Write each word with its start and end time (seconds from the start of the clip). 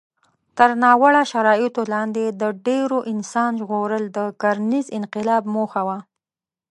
تر 0.57 0.69
ناوړه 0.83 1.23
شرایطو 1.31 1.81
لاندې 1.93 2.23
د 2.41 2.43
ډېرو 2.67 2.99
انسان 3.13 3.51
ژغورل 3.61 4.03
د 4.17 4.19
کرنيز 4.41 4.85
انقلاب 4.99 5.43
موخه 5.55 5.81
وه. 5.87 5.97